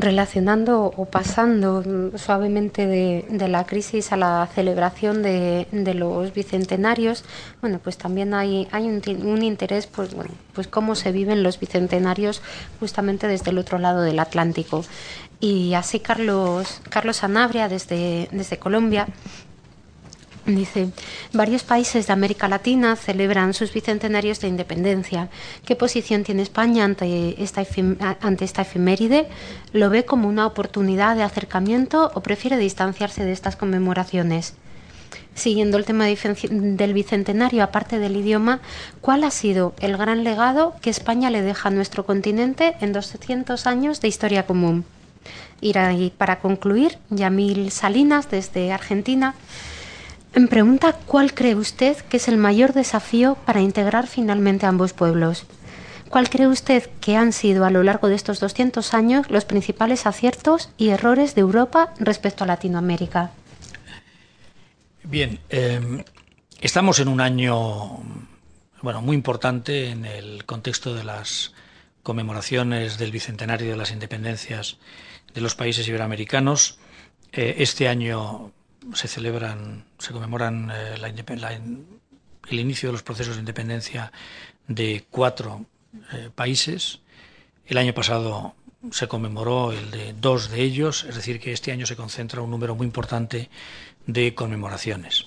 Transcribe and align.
relacionando 0.00 0.92
o 0.96 1.04
pasando 1.04 1.82
suavemente 2.16 2.86
de, 2.86 3.48
la 3.48 3.64
crisis 3.64 4.12
a 4.12 4.16
la 4.16 4.48
celebración 4.54 5.22
de, 5.22 5.94
los 5.94 6.32
bicentenarios, 6.32 7.24
bueno, 7.60 7.78
pues 7.78 7.98
también 7.98 8.32
hay, 8.32 8.68
un, 8.72 9.42
interés, 9.42 9.86
pues 9.86 10.14
bueno, 10.14 10.30
pues 10.54 10.66
cómo 10.66 10.94
se 10.94 11.12
viven 11.12 11.42
los 11.42 11.60
bicentenarios 11.60 12.40
justamente 12.80 13.28
desde 13.28 13.50
el 13.50 13.58
otro 13.58 13.78
lado 13.78 14.02
del 14.02 14.18
Atlántico. 14.18 14.84
Y 15.40 15.74
así 15.74 16.00
Carlos, 16.00 16.80
Carlos 16.88 17.18
Sanabria 17.18 17.68
desde, 17.68 18.28
desde 18.32 18.58
Colombia 18.58 19.08
Dice, 20.44 20.90
varios 21.32 21.62
países 21.62 22.08
de 22.08 22.12
América 22.12 22.48
Latina 22.48 22.96
celebran 22.96 23.54
sus 23.54 23.72
bicentenarios 23.72 24.40
de 24.40 24.48
independencia. 24.48 25.28
¿Qué 25.64 25.76
posición 25.76 26.24
tiene 26.24 26.42
España 26.42 26.84
ante 26.84 27.40
esta, 27.40 27.64
ante 28.20 28.44
esta 28.44 28.62
efeméride? 28.62 29.28
¿Lo 29.72 29.88
ve 29.88 30.04
como 30.04 30.28
una 30.28 30.46
oportunidad 30.46 31.14
de 31.14 31.22
acercamiento 31.22 32.10
o 32.14 32.22
prefiere 32.22 32.56
distanciarse 32.56 33.24
de 33.24 33.30
estas 33.30 33.54
conmemoraciones? 33.54 34.54
Siguiendo 35.34 35.78
el 35.78 35.84
tema 35.84 36.06
del 36.06 36.92
bicentenario, 36.92 37.62
aparte 37.62 38.00
del 38.00 38.16
idioma, 38.16 38.60
¿cuál 39.00 39.22
ha 39.22 39.30
sido 39.30 39.74
el 39.80 39.96
gran 39.96 40.24
legado 40.24 40.74
que 40.82 40.90
España 40.90 41.30
le 41.30 41.42
deja 41.42 41.68
a 41.68 41.72
nuestro 41.72 42.04
continente 42.04 42.74
en 42.80 42.92
200 42.92 43.66
años 43.66 44.00
de 44.00 44.08
historia 44.08 44.44
común? 44.44 44.84
Y 45.60 46.10
para 46.18 46.40
concluir, 46.40 46.98
Yamil 47.10 47.70
Salinas, 47.70 48.28
desde 48.28 48.72
Argentina, 48.72 49.36
me 50.40 50.46
pregunta 50.46 50.92
cuál 51.06 51.34
cree 51.34 51.54
usted 51.54 51.96
que 52.08 52.16
es 52.16 52.28
el 52.28 52.36
mayor 52.36 52.72
desafío 52.72 53.36
para 53.46 53.60
integrar 53.60 54.06
finalmente 54.06 54.66
ambos 54.66 54.92
pueblos. 54.92 55.46
¿Cuál 56.08 56.28
cree 56.28 56.46
usted 56.46 56.90
que 57.00 57.16
han 57.16 57.32
sido 57.32 57.64
a 57.64 57.70
lo 57.70 57.82
largo 57.82 58.08
de 58.08 58.14
estos 58.14 58.38
200 58.40 58.92
años 58.92 59.30
los 59.30 59.44
principales 59.44 60.06
aciertos 60.06 60.70
y 60.76 60.90
errores 60.90 61.34
de 61.34 61.40
Europa 61.40 61.94
respecto 61.98 62.44
a 62.44 62.46
Latinoamérica? 62.46 63.30
Bien, 65.04 65.40
em, 65.48 66.04
estamos 66.60 67.00
en 67.00 67.08
un 67.08 67.20
año 67.20 68.00
bueno, 68.82 69.00
muy 69.00 69.14
importante 69.14 69.90
en 69.90 70.04
el 70.04 70.44
contexto 70.44 70.94
de 70.94 71.04
las 71.04 71.54
conmemoraciones 72.02 72.98
del 72.98 73.12
bicentenario 73.12 73.70
de 73.70 73.76
las 73.76 73.92
independencias 73.92 74.78
de 75.34 75.40
los 75.40 75.54
países 75.54 75.86
iberoamericanos. 75.86 76.78
Eh, 77.32 77.54
este 77.58 77.88
año 77.88 78.50
se 78.94 79.08
celebran, 79.08 79.84
se 79.98 80.12
conmemoran 80.12 80.70
eh, 80.72 80.94
el 82.48 82.60
inicio 82.60 82.88
de 82.88 82.92
los 82.92 83.02
procesos 83.02 83.36
de 83.36 83.40
independencia 83.40 84.12
de 84.66 85.04
cuatro 85.10 85.66
eh, 86.12 86.30
países. 86.34 87.00
El 87.66 87.78
año 87.78 87.94
pasado 87.94 88.54
se 88.90 89.06
conmemoró 89.08 89.72
el 89.72 89.90
de 89.90 90.12
dos 90.14 90.50
de 90.50 90.62
ellos, 90.62 91.04
es 91.04 91.14
decir, 91.14 91.40
que 91.40 91.52
este 91.52 91.72
año 91.72 91.86
se 91.86 91.96
concentra 91.96 92.42
un 92.42 92.50
número 92.50 92.74
muy 92.74 92.86
importante 92.86 93.48
de 94.06 94.34
conmemoraciones. 94.34 95.26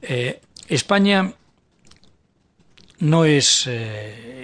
Eh, 0.00 0.40
España 0.68 1.34
no 2.98 3.24
es 3.24 3.68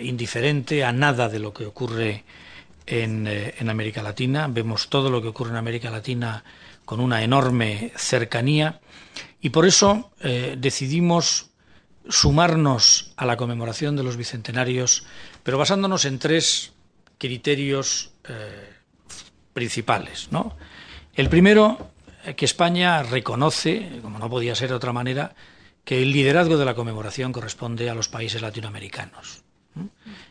indiferente 0.02 0.84
a 0.84 0.92
nada 0.92 1.28
de 1.28 1.38
lo 1.38 1.52
que 1.52 1.64
ocurre 1.64 2.24
en 2.88 3.68
América 3.70 4.02
Latina. 4.02 4.48
Vemos 4.48 4.88
todo 4.88 5.10
lo 5.10 5.20
que 5.22 5.28
ocurre 5.28 5.50
en 5.50 5.56
América 5.56 5.90
Latina 5.90 6.44
con 6.88 7.00
una 7.00 7.22
enorme 7.22 7.92
cercanía 7.96 8.80
y 9.40 9.50
por 9.50 9.66
eso 9.66 10.10
eh, 10.20 10.56
decidimos 10.58 11.50
sumarnos 12.08 13.12
a 13.16 13.26
la 13.26 13.36
conmemoración 13.36 13.94
de 13.94 14.02
los 14.02 14.16
bicentenarios, 14.16 15.04
pero 15.42 15.58
basándonos 15.58 16.06
en 16.06 16.18
tres 16.18 16.72
criterios 17.18 18.12
eh, 18.26 18.72
principales. 19.52 20.30
El 21.14 21.28
primero, 21.28 21.90
eh, 22.24 22.34
que 22.34 22.46
España 22.46 23.02
reconoce, 23.02 24.00
como 24.00 24.18
no 24.18 24.30
podía 24.30 24.54
ser 24.54 24.70
de 24.70 24.76
otra 24.76 24.94
manera, 24.94 25.34
que 25.84 26.02
el 26.02 26.10
liderazgo 26.10 26.56
de 26.56 26.64
la 26.64 26.74
conmemoración 26.74 27.32
corresponde 27.32 27.90
a 27.90 27.94
los 27.94 28.08
países 28.08 28.40
latinoamericanos. 28.40 29.42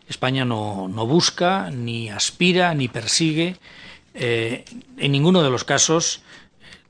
España 0.08 0.46
no, 0.46 0.88
busca, 0.88 1.70
ni 1.72 2.10
aspira, 2.10 2.74
ni 2.74 2.88
persigue, 2.88 3.58
en 4.14 5.12
ninguno 5.12 5.44
de 5.44 5.50
los 5.50 5.64
casos, 5.64 6.22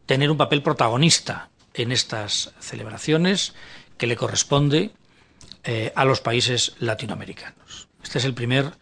tener 0.05 0.31
un 0.31 0.38
papel 0.38 0.63
protagonista 0.63 1.50
en 1.73 1.91
estas 1.91 2.53
celebraciones 2.59 3.53
que 3.97 4.07
le 4.07 4.16
corresponde 4.16 4.91
eh, 5.63 5.91
a 5.95 6.06
los 6.06 6.22
países 6.22 6.75
latinoamericanos. 6.79 7.88
Este 8.01 8.19
es 8.19 8.25
el 8.25 8.33
primer 8.33 8.73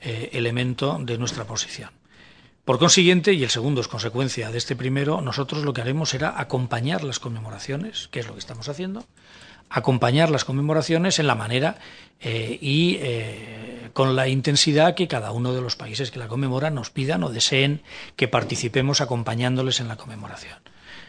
eh, 0.00 0.30
elemento 0.32 0.98
de 1.00 1.18
nuestra 1.18 1.44
posición. 1.44 1.90
Por 2.64 2.78
consiguiente, 2.78 3.32
y 3.32 3.42
el 3.42 3.50
segundo 3.50 3.80
es 3.80 3.88
consecuencia 3.88 4.50
de 4.50 4.58
este 4.58 4.76
primero, 4.76 5.20
nosotros 5.20 5.64
lo 5.64 5.72
que 5.72 5.80
haremos 5.80 6.10
será 6.10 6.38
acompañar 6.38 7.02
las 7.02 7.18
conmemoraciones, 7.18 8.08
que 8.08 8.20
es 8.20 8.26
lo 8.26 8.34
que 8.34 8.40
estamos 8.40 8.68
haciendo, 8.68 9.06
acompañar 9.70 10.30
las 10.30 10.44
conmemoraciones 10.44 11.18
en 11.18 11.26
la 11.26 11.34
manera 11.34 11.78
eh, 12.20 12.58
y 12.60 12.98
con 13.98 14.14
la 14.14 14.28
intensidad 14.28 14.94
que 14.94 15.08
cada 15.08 15.32
uno 15.32 15.52
de 15.52 15.60
los 15.60 15.74
países 15.74 16.12
que 16.12 16.20
la 16.20 16.28
conmemoran 16.28 16.72
nos 16.72 16.88
pidan 16.88 17.24
o 17.24 17.30
deseen 17.30 17.82
que 18.14 18.28
participemos 18.28 19.00
acompañándoles 19.00 19.80
en 19.80 19.88
la 19.88 19.96
conmemoración. 19.96 20.56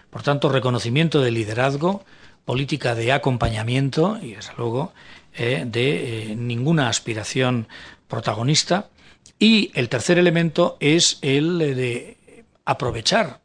Por 0.09 0.23
tanto, 0.23 0.49
reconocimiento 0.49 1.21
del 1.21 1.35
liderazgo, 1.35 2.03
política 2.45 2.95
de 2.95 3.11
acompañamiento 3.11 4.17
y, 4.19 4.33
desde 4.33 4.53
luego, 4.57 4.91
eh, 5.35 5.65
de 5.67 6.31
eh, 6.31 6.35
ninguna 6.35 6.89
aspiración 6.89 7.67
protagonista. 8.07 8.89
Y 9.37 9.69
el 9.75 9.87
tercer 9.87 10.17
elemento 10.17 10.75
es 10.79 11.19
el 11.21 11.59
de 11.59 12.17
aprovechar 12.65 13.39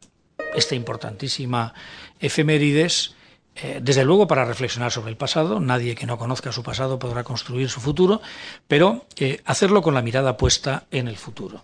esta 0.55 0.73
importantísima 0.73 1.75
efemérides, 2.19 3.13
eh, 3.55 3.79
desde 3.81 4.03
luego 4.03 4.27
para 4.27 4.45
reflexionar 4.45 4.91
sobre 4.91 5.11
el 5.11 5.17
pasado, 5.17 5.59
nadie 5.59 5.95
que 5.95 6.05
no 6.05 6.17
conozca 6.17 6.51
su 6.51 6.63
pasado 6.63 6.99
podrá 6.99 7.23
construir 7.23 7.69
su 7.69 7.79
futuro, 7.79 8.21
pero 8.67 9.05
hacerlo 9.45 9.81
con 9.81 9.93
la 9.93 10.01
mirada 10.01 10.37
puesta 10.37 10.85
en 10.91 11.07
el 11.07 11.17
futuro. 11.17 11.63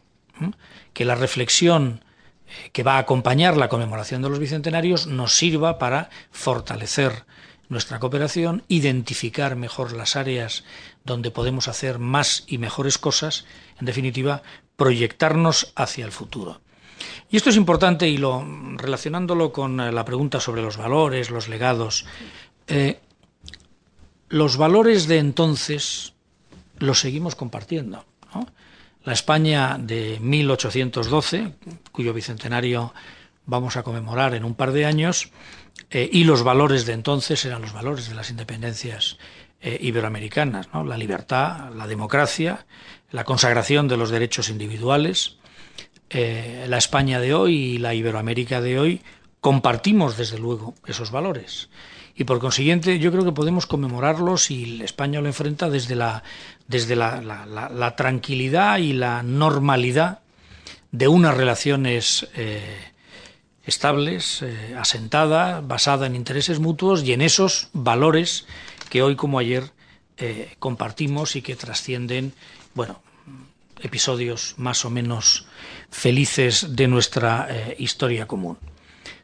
Que 0.94 1.06
la 1.06 1.16
reflexión 1.16 2.04
que 2.72 2.84
va 2.84 2.96
a 2.96 3.00
acompañar 3.00 3.58
la 3.58 3.70
conmemoración 3.70 4.22
de 4.22 4.30
los 4.30 4.40
bicentenarios 4.40 5.08
nos 5.08 5.36
sirva 5.36 5.78
para 5.78 6.10
fortalecer 6.32 7.26
nuestra 7.70 8.00
cooperación, 8.00 8.64
identificar 8.68 9.56
mejor 9.56 9.94
las 9.94 10.16
áreas 10.16 10.66
donde 11.06 11.32
podemos 11.32 11.70
hacer 11.70 12.00
más 12.00 12.44
y 12.48 12.58
mejores 12.58 12.98
cosas, 12.98 13.46
en 13.80 13.86
definitiva, 13.86 14.44
proyectarnos 14.76 15.72
hacia 15.76 16.06
el 16.06 16.12
futuro. 16.12 16.60
Y 17.30 17.38
esto 17.38 17.50
es 17.50 17.56
importante 17.56 18.10
y 18.10 18.18
lo 18.18 18.46
relacionándolo 18.82 19.52
con 19.52 19.80
eh, 19.80 19.92
la 19.92 20.06
pregunta 20.06 20.40
sobre 20.40 20.62
los 20.62 20.78
valores, 20.78 21.30
los 21.30 21.48
legados. 21.48 22.06
Eh, 22.68 23.00
los 24.30 24.58
valores 24.58 25.08
de 25.08 25.18
entonces 25.18 26.14
los 26.80 27.00
seguimos 27.00 27.36
compartiendo. 27.36 28.06
La 29.04 29.14
España 29.14 29.78
de 29.80 30.20
1812, 30.22 31.54
cuyo 31.92 32.14
bicentenario 32.14 32.94
vamos 33.48 33.76
a 33.76 33.84
conmemorar 33.84 34.36
en 34.36 34.46
un 34.46 34.54
par 34.54 34.72
de 34.72 34.86
años, 34.86 35.32
eh, 35.90 36.08
y 36.12 36.24
los 36.24 36.44
valores 36.44 36.86
de 36.86 36.94
entonces 36.94 37.44
eran 37.46 37.62
los 37.64 37.74
valores 37.74 38.10
de 38.10 38.16
las 38.16 38.30
independencias 38.30 39.18
iberoamericanas, 39.64 40.70
la 40.74 40.98
libertad, 40.98 41.70
la 41.76 41.86
democracia, 41.86 42.66
la 43.12 43.26
consagración 43.26 43.88
de 43.88 43.96
los 43.96 44.10
derechos 44.10 44.50
individuales. 44.50 45.38
Eh, 46.14 46.66
la 46.68 46.78
España 46.78 47.20
de 47.20 47.34
hoy 47.34 47.56
y 47.56 47.78
la 47.78 47.94
Iberoamérica 47.94 48.62
de 48.62 48.80
hoy 48.80 49.02
compartimos 49.40 50.18
desde 50.18 50.38
luego 50.38 50.76
esos 50.86 51.12
valores. 51.12 51.70
Y 52.16 52.26
por 52.26 52.40
consiguiente 52.40 53.00
yo 53.00 53.12
creo 53.12 53.24
que 53.24 53.32
podemos 53.32 53.66
conmemorarlos 53.66 54.52
y 54.52 54.84
España 54.84 55.22
lo 55.22 55.28
enfrenta 55.28 55.70
desde 55.70 55.96
la, 55.96 56.24
desde 56.68 56.96
la, 56.96 57.94
tranquilidad 57.98 58.78
y 58.78 58.94
la 58.94 59.24
normalidad 59.24 60.20
de 60.92 61.08
unas 61.08 61.36
relaciones 61.36 62.28
eh, 62.36 62.92
estables, 63.66 64.42
eh, 64.42 64.76
asentadas, 64.78 65.66
basadas 65.66 66.08
en 66.08 66.16
intereses 66.16 66.60
mutuos 66.60 67.04
y 67.04 67.14
en 67.14 67.22
esos 67.22 67.70
valores 67.74 68.46
que 68.90 69.02
hoy 69.02 69.16
como 69.16 69.40
ayer 69.40 69.72
eh, 70.18 70.56
compartimos 70.60 71.36
y 71.36 71.42
que 71.42 71.56
trascienden, 71.56 72.34
bueno, 72.76 73.02
episodios 73.82 74.56
más 74.58 74.86
o 74.86 74.90
menos 74.90 75.46
felices 75.90 76.76
de 76.76 76.88
nuestra 76.88 77.48
historia 77.78 78.28
común. 78.28 78.58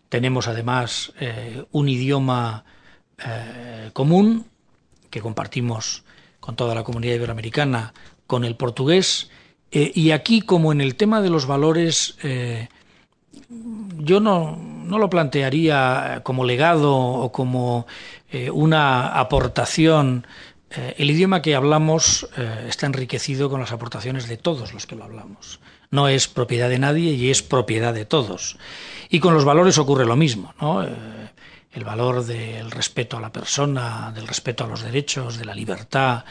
Tenemos 0.10 0.48
además 0.48 1.14
un 1.72 1.90
idioma 1.90 2.66
eh, 3.26 3.90
común 3.94 4.46
que 5.10 5.22
compartimos 5.22 6.04
con 6.40 6.56
toda 6.56 6.76
la 6.76 6.84
comunidad 6.84 7.16
iberoamericana, 7.16 7.94
con 8.28 8.44
el 8.46 8.56
portugués, 8.56 9.32
eh, 9.72 9.92
y 9.96 10.12
aquí 10.12 10.42
como 10.42 10.72
en 10.72 10.82
el 10.82 10.96
tema 10.96 11.22
de 11.22 11.32
los 11.32 11.48
valores, 11.48 12.16
eh, 12.22 12.68
yo 13.50 14.20
no, 14.20 14.56
no, 14.56 15.00
lo 15.00 15.10
plantearía 15.10 16.22
como 16.24 16.46
legado 16.46 16.96
o 16.96 17.32
como 17.32 17.88
una 18.52 19.20
aportación. 19.20 20.28
El 20.70 21.10
idioma 21.10 21.42
que 21.42 21.56
hablamos 21.56 22.28
está 22.68 22.86
enriquecido 22.86 23.50
con 23.50 23.60
las 23.60 23.72
aportaciones 23.72 24.28
de 24.28 24.38
todos 24.38 24.74
los 24.74 24.86
que 24.86 24.96
lo 24.96 25.06
hablamos. 25.06 25.60
no 25.90 26.08
es 26.10 26.28
propiedad 26.28 26.70
de 26.70 26.80
nadie 26.80 27.12
y 27.14 27.32
es 27.32 27.42
propiedad 27.42 27.94
de 27.94 28.06
todos. 28.06 28.58
Y 29.10 29.20
con 29.20 29.34
los 29.34 29.46
valores 29.46 29.78
ocurre 29.78 30.06
lo 30.06 30.16
mismo, 30.16 30.54
¿no? 30.60 30.84
Eh, 30.84 30.90
el 31.72 31.84
valor 31.84 32.26
del 32.26 32.72
respeto 32.72 33.18
a 33.18 33.22
la 33.22 33.32
persona, 33.32 34.12
del 34.14 34.28
respeto 34.28 34.64
a 34.64 34.68
los 34.68 34.82
derechos, 34.82 35.38
de 35.38 35.46
la 35.46 35.54
libertad, 35.54 36.26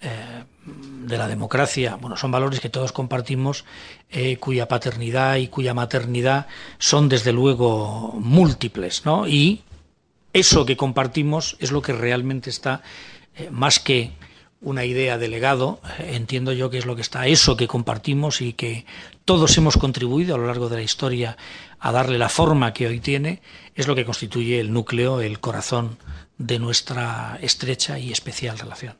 eh, 0.00 0.44
de 0.64 1.18
la 1.18 1.26
democracia, 1.26 1.96
bueno, 1.96 2.16
son 2.16 2.30
valores 2.30 2.60
que 2.60 2.68
todos 2.68 2.92
compartimos, 2.92 3.64
eh, 4.10 4.36
cuya 4.36 4.68
paternidad 4.68 5.36
y 5.36 5.48
cuya 5.48 5.74
maternidad 5.74 6.46
son 6.78 7.08
desde 7.08 7.32
luego 7.32 8.12
múltiples, 8.14 9.04
¿no? 9.04 9.26
Y 9.26 9.62
eso 10.32 10.64
que 10.64 10.76
compartimos 10.76 11.56
es 11.58 11.72
lo 11.72 11.82
que 11.82 11.92
realmente 11.92 12.48
está 12.48 12.82
más 13.50 13.78
que 13.78 14.12
una 14.60 14.84
idea 14.84 15.18
de 15.18 15.28
legado, 15.28 15.80
entiendo 15.98 16.52
yo 16.52 16.70
que 16.70 16.78
es 16.78 16.86
lo 16.86 16.94
que 16.94 17.02
está, 17.02 17.26
eso 17.26 17.56
que 17.56 17.66
compartimos 17.66 18.40
y 18.40 18.52
que 18.52 18.86
todos 19.24 19.56
hemos 19.58 19.76
contribuido 19.76 20.34
a 20.34 20.38
lo 20.38 20.46
largo 20.46 20.68
de 20.68 20.76
la 20.76 20.82
historia 20.82 21.36
a 21.80 21.90
darle 21.90 22.16
la 22.16 22.28
forma 22.28 22.72
que 22.72 22.86
hoy 22.86 23.00
tiene, 23.00 23.42
es 23.74 23.88
lo 23.88 23.96
que 23.96 24.04
constituye 24.04 24.60
el 24.60 24.72
núcleo, 24.72 25.20
el 25.20 25.40
corazón 25.40 25.98
de 26.38 26.60
nuestra 26.60 27.38
estrecha 27.42 27.98
y 27.98 28.12
especial 28.12 28.58
relación. 28.58 28.96